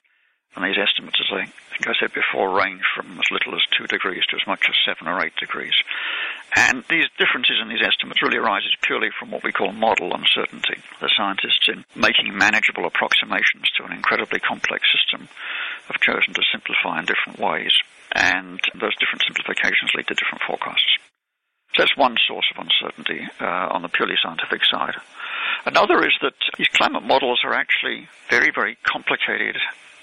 And 0.54 0.64
these 0.64 0.80
estimates, 0.80 1.20
as 1.20 1.28
I 1.28 1.44
think 1.44 1.84
I 1.84 1.92
said 2.00 2.16
before, 2.16 2.48
range 2.56 2.80
from 2.96 3.12
as 3.12 3.28
little 3.30 3.52
as 3.52 3.60
2 3.76 3.92
degrees 3.92 4.24
to 4.30 4.40
as 4.40 4.46
much 4.46 4.64
as 4.70 4.74
7 4.88 5.04
or 5.04 5.20
8 5.20 5.36
degrees. 5.36 5.74
And 6.56 6.80
these 6.88 7.04
differences 7.20 7.60
in 7.60 7.68
these 7.68 7.84
estimates 7.84 8.22
really 8.22 8.40
arises 8.40 8.72
purely 8.80 9.12
from 9.20 9.30
what 9.30 9.44
we 9.44 9.52
call 9.52 9.72
model 9.72 10.16
uncertainty. 10.16 10.80
The 11.00 11.12
scientists, 11.12 11.68
in 11.68 11.84
making 11.92 12.32
manageable 12.32 12.86
approximations 12.86 13.68
to 13.76 13.84
an 13.84 13.92
incredibly 13.92 14.40
complex 14.40 14.88
system, 14.88 15.28
have 15.88 16.00
chosen 16.02 16.34
to 16.34 16.42
simplify 16.52 16.98
in 16.98 17.06
different 17.06 17.38
ways. 17.38 17.72
And 18.14 18.60
those 18.74 18.96
different 18.96 19.22
simplifications 19.26 19.92
lead 19.94 20.06
to 20.08 20.14
different 20.14 20.42
forecasts. 20.46 20.98
So 21.74 21.82
that's 21.82 21.96
one 21.96 22.16
source 22.26 22.46
of 22.54 22.64
uncertainty 22.64 23.20
uh, 23.40 23.74
on 23.74 23.82
the 23.82 23.88
purely 23.88 24.14
scientific 24.22 24.62
side. 24.64 24.94
Another 25.66 26.00
is 26.06 26.14
that 26.22 26.38
these 26.56 26.68
climate 26.72 27.02
models 27.02 27.40
are 27.44 27.52
actually 27.52 28.08
very, 28.30 28.50
very 28.54 28.78
complicated 28.82 29.56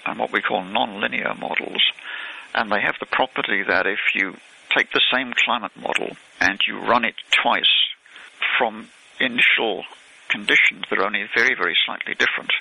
and 0.06 0.18
what 0.18 0.32
we 0.32 0.42
call 0.42 0.62
nonlinear 0.62 1.38
models. 1.38 1.82
And 2.54 2.70
they 2.70 2.80
have 2.80 2.94
the 3.00 3.10
property 3.10 3.64
that 3.66 3.86
if 3.86 3.98
you 4.14 4.36
take 4.76 4.92
the 4.92 5.02
same 5.12 5.32
climate 5.44 5.72
model 5.76 6.16
and 6.40 6.60
you 6.68 6.78
run 6.78 7.04
it 7.04 7.14
twice 7.42 7.74
from 8.58 8.88
initial 9.18 9.84
conditions 10.28 10.84
that 10.90 10.98
are 10.98 11.06
only 11.06 11.26
very, 11.34 11.54
very 11.54 11.74
slightly 11.86 12.14
different, 12.14 12.52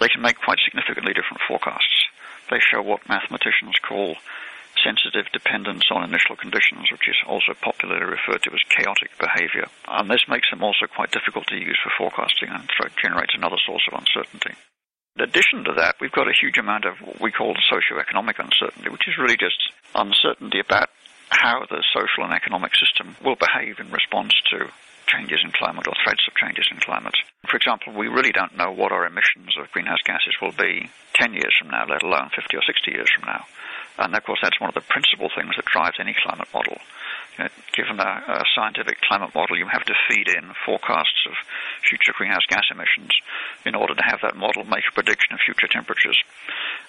they 0.00 0.08
can 0.08 0.22
make 0.22 0.36
quite 0.38 0.58
significantly 0.64 1.12
different 1.12 1.40
forecasts. 1.46 2.01
They 2.52 2.60
show 2.60 2.84
what 2.84 3.08
mathematicians 3.08 3.80
call 3.80 4.12
sensitive 4.84 5.24
dependence 5.32 5.88
on 5.88 6.04
initial 6.04 6.36
conditions, 6.36 6.92
which 6.92 7.08
is 7.08 7.16
also 7.24 7.56
popularly 7.56 8.04
referred 8.04 8.44
to 8.44 8.52
as 8.52 8.60
chaotic 8.76 9.16
behavior. 9.16 9.72
And 9.88 10.10
this 10.10 10.28
makes 10.28 10.52
them 10.52 10.60
also 10.60 10.84
quite 10.84 11.16
difficult 11.16 11.48
to 11.48 11.56
use 11.56 11.80
for 11.80 11.96
forecasting 11.96 12.52
and 12.52 12.68
generates 13.00 13.32
another 13.32 13.56
source 13.64 13.88
of 13.88 13.96
uncertainty. 13.96 14.52
In 15.16 15.24
addition 15.24 15.64
to 15.64 15.72
that, 15.80 15.96
we've 15.96 16.12
got 16.12 16.28
a 16.28 16.36
huge 16.36 16.58
amount 16.60 16.84
of 16.84 17.00
what 17.00 17.24
we 17.24 17.32
call 17.32 17.56
socio-economic 17.72 18.36
uncertainty, 18.38 18.92
which 18.92 19.08
is 19.08 19.16
really 19.16 19.40
just 19.40 19.56
uncertainty 19.96 20.60
about 20.60 20.92
how 21.32 21.64
the 21.64 21.80
social 21.96 22.28
and 22.28 22.36
economic 22.36 22.72
system 22.76 23.16
will 23.24 23.36
behave 23.40 23.80
in 23.80 23.88
response 23.88 24.36
to 24.52 24.68
changes 25.12 25.40
in 25.44 25.52
climate 25.52 25.86
or 25.86 25.94
threats 26.02 26.24
of 26.26 26.34
changes 26.34 26.66
in 26.72 26.80
climate. 26.80 27.14
For 27.48 27.56
example, 27.56 27.92
we 27.92 28.08
really 28.08 28.32
don't 28.32 28.56
know 28.56 28.72
what 28.72 28.92
our 28.92 29.06
emissions 29.06 29.54
of 29.60 29.70
greenhouse 29.70 30.02
gases 30.04 30.34
will 30.40 30.56
be 30.56 30.90
10 31.20 31.34
years 31.34 31.54
from 31.60 31.70
now, 31.70 31.84
let 31.86 32.02
alone 32.02 32.30
50 32.34 32.56
or 32.56 32.64
60 32.64 32.90
years 32.90 33.08
from 33.14 33.28
now. 33.28 33.44
And 33.98 34.16
of 34.16 34.24
course, 34.24 34.40
that's 34.42 34.60
one 34.60 34.70
of 34.70 34.74
the 34.74 34.88
principal 34.88 35.28
things 35.36 35.54
that 35.56 35.68
drives 35.68 36.00
any 36.00 36.16
climate 36.24 36.48
model. 36.54 36.78
You 37.38 37.44
know, 37.44 37.50
given 37.72 37.96
a, 37.96 38.10
a, 38.28 38.32
uh, 38.40 38.44
scientific 38.54 39.00
climate 39.08 39.34
model, 39.34 39.56
you 39.56 39.66
have 39.70 39.84
to 39.88 39.96
feed 40.08 40.28
in 40.28 40.52
forecasts 40.66 41.24
of 41.24 41.34
future 41.88 42.12
greenhouse 42.12 42.44
gas 42.48 42.68
emissions 42.68 43.10
in 43.64 43.74
order 43.74 43.94
to 43.94 44.04
have 44.04 44.20
that 44.20 44.36
model 44.36 44.64
make 44.64 44.84
a 44.84 44.92
prediction 44.92 45.32
of 45.32 45.40
future 45.40 45.68
temperatures. 45.68 46.18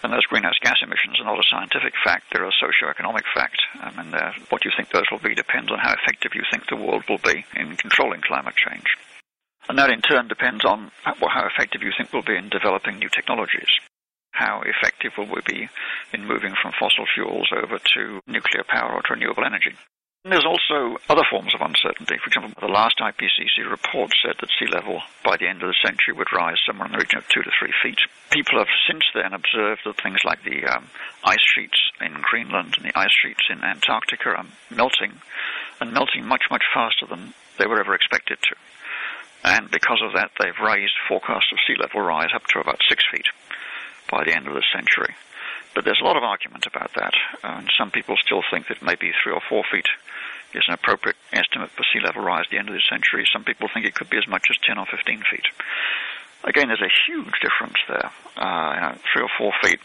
And 0.03 0.11
those 0.11 0.27
greenhouse 0.27 0.59
gas 0.61 0.77
emissions 0.83 1.19
are 1.19 1.29
not 1.31 1.39
a 1.39 1.47
scientific 1.47 1.93
fact, 2.03 2.27
they're 2.31 2.43
a 2.43 2.59
socio-economic 2.59 3.23
fact. 3.33 3.59
Um, 3.79 3.93
I 3.95 4.03
mean, 4.03 4.13
uh, 4.13 4.31
what 4.49 4.65
you 4.65 4.71
think 4.75 4.91
those 4.91 5.07
will 5.11 5.23
be 5.23 5.35
depends 5.35 5.71
on 5.71 5.79
how 5.79 5.95
effective 5.95 6.35
you 6.35 6.43
think 6.51 6.67
the 6.67 6.81
world 6.81 7.07
will 7.07 7.23
be 7.23 7.45
in 7.55 7.75
controlling 7.79 8.21
climate 8.21 8.55
change. 8.59 8.87
And 9.69 9.79
that 9.79 9.91
in 9.91 10.03
turn 10.03 10.27
depends 10.27 10.65
on 10.65 10.91
how 11.03 11.47
effective 11.47 11.81
you 11.81 11.95
think 11.95 12.11
we'll 12.11 12.27
be 12.27 12.35
in 12.35 12.49
developing 12.49 12.99
new 12.99 13.09
technologies 13.09 13.71
how 14.33 14.61
effective 14.65 15.11
will 15.17 15.29
we 15.29 15.41
be 15.45 15.69
in 16.11 16.25
moving 16.25 16.53
from 16.61 16.73
fossil 16.79 17.05
fuels 17.13 17.47
over 17.55 17.77
to 17.77 18.19
nuclear 18.27 18.63
power 18.67 18.93
or 18.93 19.01
to 19.03 19.13
renewable 19.13 19.45
energy. 19.45 19.77
There's 20.23 20.47
also 20.47 20.95
other 21.09 21.27
forms 21.29 21.53
of 21.53 21.59
uncertainty. 21.59 22.15
For 22.15 22.31
example, 22.31 22.55
the 22.55 22.71
last 22.71 22.95
IPCC 23.03 23.67
report 23.69 24.09
said 24.23 24.39
that 24.39 24.55
sea 24.55 24.71
level 24.71 25.03
by 25.19 25.35
the 25.35 25.49
end 25.51 25.59
of 25.61 25.67
the 25.67 25.83
century 25.83 26.15
would 26.15 26.31
rise 26.31 26.55
somewhere 26.63 26.87
in 26.87 26.93
the 26.93 27.03
region 27.03 27.19
of 27.19 27.27
two 27.27 27.43
to 27.43 27.51
three 27.59 27.75
feet. 27.83 27.99
People 28.31 28.59
have 28.59 28.71
since 28.87 29.03
then 29.11 29.35
observed 29.35 29.83
that 29.83 29.99
things 29.99 30.23
like 30.23 30.39
the 30.47 30.63
um, 30.63 30.87
ice 31.27 31.43
sheets 31.43 31.75
in 31.99 32.23
Greenland 32.23 32.75
and 32.79 32.87
the 32.87 32.97
ice 32.97 33.11
sheets 33.19 33.43
in 33.51 33.67
Antarctica 33.67 34.29
are 34.39 34.47
melting, 34.71 35.19
and 35.83 35.91
melting 35.91 36.23
much, 36.23 36.47
much 36.49 36.63
faster 36.73 37.03
than 37.03 37.33
they 37.59 37.67
were 37.67 37.83
ever 37.83 37.93
expected 37.93 38.39
to. 38.47 38.55
And 39.43 39.69
because 39.71 39.99
of 39.99 40.15
that, 40.15 40.31
they've 40.39 40.55
raised 40.55 40.95
forecasts 41.11 41.51
of 41.51 41.59
sea 41.67 41.75
level 41.75 41.99
rise 41.99 42.31
up 42.33 42.47
to 42.55 42.63
about 42.63 42.79
six 42.87 43.03
feet 43.11 43.27
by 44.09 44.23
the 44.23 44.31
end 44.31 44.47
of 44.47 44.55
the 44.55 44.63
century. 44.71 45.19
But 45.73 45.85
there's 45.85 46.01
a 46.01 46.05
lot 46.05 46.17
of 46.17 46.23
argument 46.23 46.65
about 46.67 46.91
that, 46.95 47.13
and 47.43 47.69
some 47.77 47.89
people 47.89 48.15
still 48.21 48.43
think 48.51 48.67
that 48.69 48.85
maybe 48.85 49.11
three 49.23 49.33
or 49.33 49.41
four 49.49 49.63
feet 49.71 49.87
is 50.53 50.63
an 50.67 50.77
appropriate 50.77 51.17
estimate 51.33 51.71
for 51.73 51.83
sea 51.89 51.99
level 52.05 52.21
rise 52.21 52.45
at 52.45 52.51
the 52.51 52.61
end 52.61 52.69
of 52.69 52.77
the 52.77 52.89
century. 52.89 53.25
Some 53.33 53.43
people 53.43 53.69
think 53.73 53.85
it 53.85 53.95
could 53.95 54.09
be 54.09 54.21
as 54.21 54.29
much 54.29 54.45
as 54.49 54.57
10 54.65 54.77
or 54.77 54.85
15 54.85 55.23
feet. 55.29 55.47
Again, 56.45 56.67
there's 56.67 56.85
a 56.85 56.99
huge 57.07 57.33
difference 57.41 57.79
there. 57.87 58.11
Uh, 58.37 58.69
you 58.75 58.81
know, 58.81 58.93
three 59.09 59.23
or 59.23 59.33
four 59.37 59.51
feet, 59.63 59.79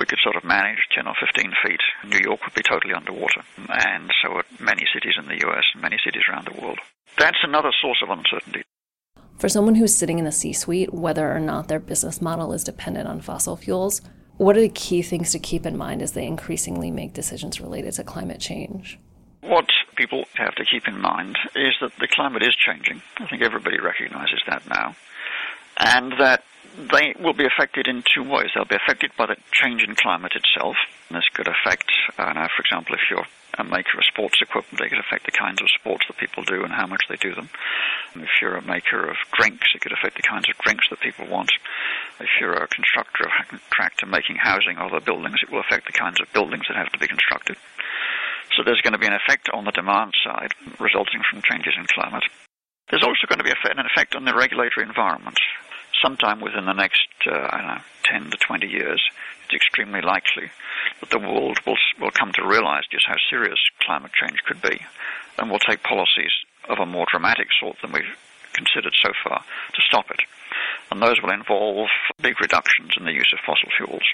we 0.00 0.06
could 0.06 0.18
sort 0.22 0.34
of 0.34 0.42
manage 0.42 0.82
10 0.96 1.06
or 1.06 1.14
15 1.14 1.52
feet. 1.62 1.82
New 2.10 2.20
York 2.24 2.40
would 2.42 2.54
be 2.54 2.66
totally 2.66 2.94
underwater, 2.94 3.44
and 3.68 4.10
so 4.22 4.34
would 4.34 4.48
many 4.58 4.82
cities 4.90 5.14
in 5.18 5.28
the 5.28 5.38
US 5.46 5.64
and 5.74 5.82
many 5.82 5.98
cities 6.02 6.24
around 6.26 6.48
the 6.48 6.60
world. 6.60 6.78
That's 7.18 7.44
another 7.44 7.70
source 7.80 8.02
of 8.02 8.10
uncertainty. 8.10 8.62
For 9.38 9.48
someone 9.48 9.76
who's 9.76 9.94
sitting 9.94 10.18
in 10.18 10.24
the 10.24 10.32
C 10.32 10.52
suite, 10.52 10.92
whether 10.92 11.30
or 11.30 11.40
not 11.40 11.68
their 11.68 11.80
business 11.80 12.20
model 12.20 12.52
is 12.52 12.64
dependent 12.64 13.08
on 13.08 13.20
fossil 13.20 13.56
fuels, 13.56 14.00
what 14.40 14.56
are 14.56 14.62
the 14.62 14.70
key 14.70 15.02
things 15.02 15.32
to 15.32 15.38
keep 15.38 15.66
in 15.66 15.76
mind 15.76 16.00
as 16.00 16.12
they 16.12 16.26
increasingly 16.26 16.90
make 16.90 17.12
decisions 17.12 17.60
related 17.60 17.92
to 17.92 18.02
climate 18.02 18.40
change? 18.40 18.98
What 19.42 19.68
people 19.96 20.24
have 20.36 20.54
to 20.54 20.64
keep 20.64 20.88
in 20.88 20.98
mind 20.98 21.36
is 21.54 21.74
that 21.82 21.92
the 22.00 22.08
climate 22.08 22.42
is 22.42 22.56
changing. 22.56 23.02
I 23.18 23.26
think 23.26 23.42
everybody 23.42 23.78
recognizes 23.78 24.40
that 24.48 24.66
now. 24.66 24.96
And 25.76 26.12
that 26.18 26.42
they 26.90 27.14
will 27.20 27.34
be 27.34 27.44
affected 27.44 27.86
in 27.86 28.02
two 28.14 28.22
ways. 28.22 28.48
They'll 28.54 28.64
be 28.64 28.76
affected 28.76 29.10
by 29.18 29.26
the 29.26 29.36
change 29.52 29.82
in 29.82 29.94
climate 29.94 30.32
itself. 30.34 30.76
This 31.10 31.28
could 31.34 31.48
affect, 31.48 31.92
uh, 32.16 32.32
now, 32.32 32.48
for 32.56 32.62
example, 32.62 32.94
if 32.94 33.00
you're 33.10 33.26
a 33.58 33.64
maker 33.64 33.98
of 33.98 34.04
sports 34.04 34.40
equipment, 34.40 34.80
it 34.80 34.88
could 34.88 35.04
affect 35.04 35.26
the 35.26 35.36
kinds 35.36 35.60
of 35.60 35.68
sports 35.78 36.06
that 36.08 36.16
people 36.16 36.44
do 36.44 36.64
and 36.64 36.72
how 36.72 36.86
much 36.86 37.02
they 37.10 37.16
do 37.16 37.34
them. 37.34 37.50
If 38.14 38.30
you're 38.40 38.56
a 38.56 38.64
maker 38.64 39.10
of 39.10 39.16
drinks, 39.36 39.68
it 39.74 39.82
could 39.82 39.92
affect 39.92 40.16
the 40.16 40.22
kinds 40.22 40.48
of 40.48 40.56
drinks 40.64 40.86
that 40.88 41.00
people 41.00 41.26
want. 41.28 41.50
If 42.20 42.28
you're 42.38 42.52
a 42.52 42.68
constructor 42.68 43.24
of 43.24 43.60
tractor 43.70 44.06
making 44.06 44.36
housing 44.36 44.76
or 44.76 44.92
other 44.92 45.00
buildings, 45.00 45.40
it 45.42 45.50
will 45.50 45.60
affect 45.60 45.86
the 45.86 45.96
kinds 45.96 46.20
of 46.20 46.32
buildings 46.32 46.64
that 46.68 46.76
have 46.76 46.92
to 46.92 46.98
be 46.98 47.08
constructed. 47.08 47.56
So 48.56 48.62
there's 48.64 48.82
going 48.82 48.92
to 48.92 49.00
be 49.00 49.06
an 49.06 49.16
effect 49.16 49.48
on 49.48 49.64
the 49.64 49.72
demand 49.72 50.12
side 50.22 50.52
resulting 50.78 51.22
from 51.30 51.42
changes 51.42 51.74
in 51.78 51.86
climate. 51.88 52.24
There's 52.90 53.06
also 53.06 53.24
going 53.28 53.38
to 53.38 53.44
be 53.44 53.54
an 53.54 53.86
effect 53.86 54.16
on 54.16 54.24
the 54.24 54.34
regulatory 54.34 54.86
environment. 54.86 55.38
Sometime 56.02 56.40
within 56.40 56.66
the 56.66 56.74
next, 56.76 57.06
uh, 57.26 57.56
know, 57.56 57.80
10 58.04 58.30
to 58.30 58.36
20 58.36 58.66
years, 58.66 59.00
it's 59.44 59.54
extremely 59.54 60.00
likely 60.00 60.50
that 61.00 61.10
the 61.10 61.18
world 61.18 61.58
will, 61.66 61.78
will 62.00 62.10
come 62.10 62.32
to 62.34 62.46
realize 62.46 62.82
just 62.90 63.06
how 63.06 63.16
serious 63.30 63.58
climate 63.86 64.12
change 64.12 64.38
could 64.46 64.60
be 64.60 64.80
and 65.38 65.50
will 65.50 65.58
take 65.60 65.82
policies 65.82 66.32
of 66.68 66.78
a 66.78 66.86
more 66.86 67.06
dramatic 67.10 67.48
sort 67.60 67.76
than 67.82 67.92
we've 67.92 68.16
considered 68.52 68.94
so 69.02 69.10
far 69.24 69.40
to 69.40 69.82
stop 69.82 70.10
it. 70.10 70.20
And 70.90 71.02
those 71.02 71.20
will 71.22 71.32
involve 71.32 71.88
big 72.20 72.40
reductions 72.40 72.92
in 72.98 73.04
the 73.04 73.12
use 73.12 73.32
of 73.32 73.40
fossil 73.46 73.68
fuels. 73.76 74.04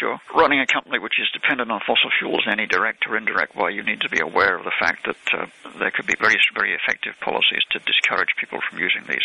You're 0.00 0.20
running 0.34 0.60
a 0.60 0.66
company 0.66 0.98
which 0.98 1.16
is 1.18 1.28
dependent 1.32 1.70
on 1.72 1.80
fossil 1.80 2.10
fuels 2.18 2.44
in 2.44 2.52
any 2.52 2.66
direct 2.66 3.06
or 3.08 3.16
indirect 3.16 3.56
way, 3.56 3.72
you 3.72 3.82
need 3.82 4.00
to 4.02 4.12
be 4.12 4.20
aware 4.20 4.56
of 4.56 4.64
the 4.64 4.76
fact 4.78 5.06
that 5.06 5.22
uh, 5.32 5.46
there 5.78 5.90
could 5.90 6.06
be 6.06 6.16
very, 6.20 6.36
very 6.54 6.74
effective 6.74 7.14
policies 7.20 7.64
to 7.72 7.80
discourage 7.80 8.28
people 8.36 8.60
from 8.68 8.78
using 8.78 9.04
these 9.08 9.24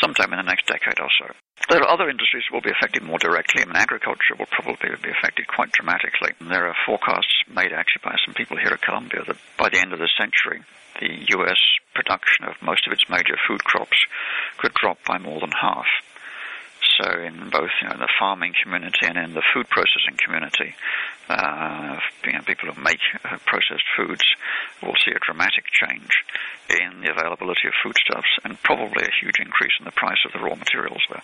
sometime 0.00 0.32
in 0.32 0.38
the 0.38 0.48
next 0.48 0.66
decade 0.66 1.00
or 1.00 1.08
so. 1.20 1.32
There 1.68 1.80
are 1.80 1.88
other 1.88 2.08
industries 2.08 2.44
that 2.48 2.54
will 2.54 2.64
be 2.64 2.72
affected 2.72 3.02
more 3.02 3.18
directly, 3.18 3.60
I 3.60 3.68
and 3.68 3.72
mean, 3.72 3.80
agriculture 3.80 4.36
will 4.38 4.50
probably 4.52 4.92
be 5.00 5.12
affected 5.12 5.48
quite 5.48 5.72
dramatically. 5.72 6.32
There 6.40 6.68
are 6.68 6.76
forecasts 6.84 7.44
made 7.48 7.72
actually 7.72 8.04
by 8.04 8.16
some 8.24 8.34
people 8.34 8.56
here 8.56 8.72
at 8.72 8.82
Columbia 8.82 9.24
that 9.24 9.36
by 9.56 9.68
the 9.68 9.80
end 9.80 9.92
of 9.92 10.00
the 10.00 10.10
century, 10.20 10.64
the 11.00 11.12
U.S. 11.40 11.60
production 11.94 12.44
of 12.44 12.60
most 12.60 12.86
of 12.86 12.92
its 12.92 13.08
major 13.08 13.36
food 13.48 13.64
crops 13.64 13.96
could 14.58 14.72
drop 14.74 14.98
by 15.04 15.18
more 15.18 15.40
than 15.40 15.52
half. 15.52 15.86
So, 17.00 17.08
in 17.18 17.48
both 17.50 17.70
you 17.80 17.88
know, 17.88 17.96
the 17.96 18.08
farming 18.18 18.52
community 18.62 19.06
and 19.06 19.16
in 19.16 19.32
the 19.32 19.42
food 19.54 19.68
processing 19.70 20.18
community, 20.22 20.74
uh, 21.30 21.96
you 22.26 22.32
know, 22.32 22.42
people 22.44 22.72
who 22.72 22.82
make 22.82 23.00
uh, 23.24 23.38
processed 23.46 23.88
foods 23.96 24.24
will 24.82 24.96
see 25.04 25.12
a 25.12 25.18
dramatic 25.24 25.64
change 25.72 26.10
in 26.68 27.00
the 27.00 27.10
availability 27.10 27.68
of 27.68 27.74
foodstuffs 27.82 28.28
and 28.44 28.60
probably 28.62 29.04
a 29.04 29.16
huge 29.22 29.38
increase 29.38 29.72
in 29.78 29.86
the 29.86 29.92
price 29.92 30.18
of 30.26 30.32
the 30.32 30.40
raw 30.40 30.54
materials 30.54 31.00
there. 31.10 31.22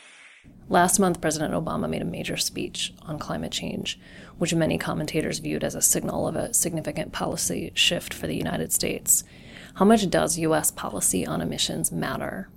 Last 0.69 0.99
month, 0.99 1.21
President 1.21 1.53
Obama 1.53 1.91
made 1.91 2.03
a 2.03 2.07
major 2.07 2.37
speech 2.37 2.95
on 3.03 3.19
climate 3.19 3.53
change, 3.53 3.99
which 4.39 4.55
many 4.55 4.79
commentators 4.79 5.41
viewed 5.41 5.65
as 5.65 5.75
a 5.75 5.83
signal 5.83 6.27
of 6.27 6.37
a 6.37 6.55
significant 6.55 7.13
policy 7.13 7.73
shift 7.75 8.15
for 8.15 8.27
the 8.27 8.37
United 8.37 8.73
States. 8.73 9.25
How 9.75 9.85
much 9.85 10.09
does 10.09 10.39
U.S. 10.39 10.71
policy 10.71 11.27
on 11.27 11.43
emissions 11.43 11.93
matter? 11.93 12.49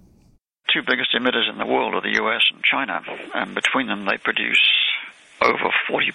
Two 0.73 0.81
biggest 0.85 1.13
emitters 1.17 1.49
in 1.49 1.57
the 1.57 1.65
world 1.65 1.95
are 1.95 2.01
the 2.01 2.21
U.S. 2.21 2.43
and 2.53 2.63
China, 2.63 3.01
and 3.33 3.55
between 3.55 3.87
them 3.87 4.05
they 4.05 4.17
produce 4.17 4.61
over 5.41 5.73
40% 5.89 6.13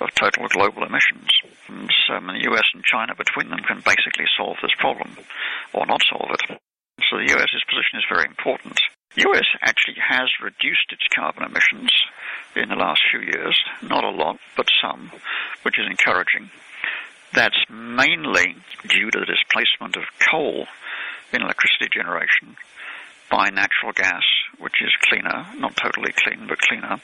of 0.00 0.08
total 0.14 0.48
global 0.48 0.84
emissions. 0.84 1.28
And 1.68 1.90
so 2.06 2.20
the 2.20 2.48
US 2.52 2.68
and 2.74 2.84
China 2.84 3.14
between 3.16 3.48
them 3.48 3.60
can 3.60 3.80
basically 3.84 4.26
solve 4.36 4.56
this 4.62 4.74
problem 4.78 5.16
or 5.72 5.86
not 5.86 6.00
solve 6.08 6.30
it. 6.32 6.60
So 7.10 7.16
the 7.16 7.32
US's 7.32 7.64
position 7.68 8.00
is 8.00 8.08
very 8.08 8.24
important. 8.24 8.78
The 9.14 9.28
US 9.32 9.48
actually 9.62 9.96
has 10.00 10.28
reduced 10.42 10.92
its 10.92 11.04
carbon 11.14 11.44
emissions 11.44 11.90
in 12.54 12.68
the 12.68 12.76
last 12.76 13.00
few 13.10 13.20
years, 13.20 13.56
not 13.82 14.04
a 14.04 14.10
lot, 14.10 14.36
but 14.56 14.68
some, 14.80 15.10
which 15.62 15.78
is 15.78 15.86
encouraging. 15.88 16.50
That's 17.32 17.58
mainly 17.68 18.56
due 18.88 19.10
to 19.10 19.20
the 19.20 19.28
displacement 19.28 19.96
of 19.96 20.04
coal 20.30 20.66
in 21.32 21.42
electricity 21.42 21.88
generation 21.92 22.56
by 23.36 23.52
natural 23.52 23.92
gas, 23.92 24.24
which 24.56 24.80
is 24.80 24.88
cleaner, 25.04 25.44
not 25.60 25.76
totally 25.76 26.08
clean, 26.24 26.48
but 26.48 26.56
cleaner, 26.56 26.96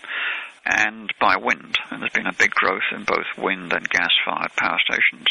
and 0.64 1.12
by 1.20 1.36
wind. 1.36 1.76
And 1.92 2.00
there's 2.00 2.16
been 2.16 2.26
a 2.26 2.32
big 2.32 2.56
growth 2.56 2.88
in 2.96 3.04
both 3.04 3.28
wind 3.36 3.68
and 3.76 3.84
gas-fired 3.84 4.56
power 4.56 4.80
stations 4.80 5.28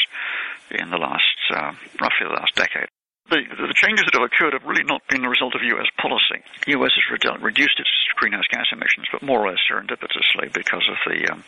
in 0.70 0.94
the 0.94 1.02
last, 1.02 1.38
uh, 1.50 1.74
roughly 1.98 2.30
the 2.30 2.38
last 2.38 2.54
decade. 2.54 2.86
The, 3.30 3.42
the, 3.42 3.74
changes 3.82 4.06
that 4.06 4.14
have 4.14 4.28
occurred 4.30 4.54
have 4.54 4.62
really 4.62 4.86
not 4.86 5.02
been 5.10 5.22
the 5.22 5.30
result 5.30 5.54
of 5.54 5.62
U.S. 5.74 5.90
policy. 5.98 6.38
The 6.66 6.78
U.S. 6.78 6.94
has 6.94 7.06
re- 7.10 7.50
reduced 7.50 7.78
its 7.82 7.90
greenhouse 8.14 8.46
gas 8.50 8.66
emissions, 8.70 9.06
but 9.10 9.26
more 9.26 9.42
or 9.42 9.50
less 9.50 9.62
serendipitously 9.66 10.54
because 10.54 10.86
of 10.86 10.98
the 11.06 11.18
um, 11.32 11.42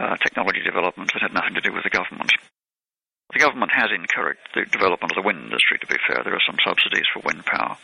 uh, 0.00 0.16
technology 0.20 0.60
development 0.60 1.12
that 1.12 1.22
had 1.22 1.32
nothing 1.32 1.54
to 1.54 1.64
do 1.64 1.72
with 1.72 1.84
the 1.84 1.92
government. 1.92 2.32
The 3.32 3.40
government 3.40 3.72
has 3.74 3.90
encouraged 3.90 4.44
the 4.54 4.68
development 4.68 5.12
of 5.12 5.16
the 5.16 5.26
wind 5.26 5.42
industry, 5.42 5.78
to 5.80 5.88
be 5.88 5.98
fair. 6.06 6.22
There 6.22 6.36
are 6.36 6.46
some 6.46 6.60
subsidies 6.60 7.08
for 7.12 7.24
wind 7.24 7.44
power, 7.46 7.76